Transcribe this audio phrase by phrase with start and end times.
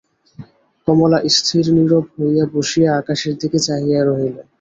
[0.87, 4.35] কমলা স্থিরনীরব হইয়া বসিয়া আকাশের দিকে চাহিয়া রহিল।